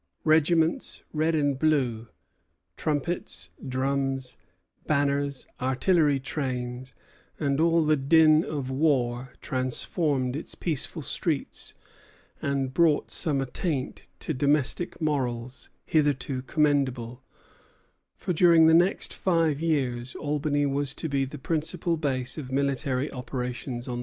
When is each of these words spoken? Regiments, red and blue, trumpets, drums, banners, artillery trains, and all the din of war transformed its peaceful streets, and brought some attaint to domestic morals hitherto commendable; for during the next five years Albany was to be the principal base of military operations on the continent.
Regiments, 0.23 1.03
red 1.13 1.35
and 1.35 1.59
blue, 1.59 2.07
trumpets, 2.75 3.51
drums, 3.63 4.35
banners, 4.87 5.45
artillery 5.61 6.19
trains, 6.19 6.95
and 7.39 7.59
all 7.61 7.85
the 7.85 7.95
din 7.97 8.43
of 8.43 8.71
war 8.71 9.31
transformed 9.41 10.35
its 10.35 10.55
peaceful 10.55 11.03
streets, 11.03 11.75
and 12.41 12.73
brought 12.73 13.11
some 13.11 13.39
attaint 13.41 14.07
to 14.21 14.33
domestic 14.33 14.99
morals 14.99 15.69
hitherto 15.85 16.41
commendable; 16.41 17.21
for 18.15 18.33
during 18.33 18.65
the 18.65 18.73
next 18.73 19.13
five 19.13 19.61
years 19.61 20.15
Albany 20.15 20.65
was 20.65 20.95
to 20.95 21.07
be 21.09 21.25
the 21.25 21.37
principal 21.37 21.95
base 21.95 22.39
of 22.39 22.51
military 22.51 23.11
operations 23.11 23.87
on 23.87 23.91
the 23.91 23.91
continent. 23.91 23.99